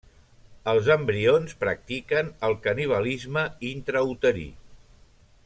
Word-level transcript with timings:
Els 0.71 0.87
embrions 0.95 1.53
practiquen 1.63 2.33
el 2.49 2.57
canibalisme 2.65 3.45
intrauterí. 3.75 4.49